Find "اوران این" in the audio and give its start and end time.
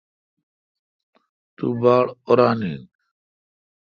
2.27-2.81